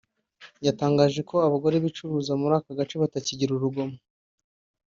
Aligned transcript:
yatangaje 0.65 1.19
ko 1.29 1.35
abagore 1.47 1.75
bicuruza 1.85 2.31
muri 2.41 2.53
aka 2.59 2.71
gace 2.79 2.95
batakigira 3.01 3.51
urugomo 3.53 3.97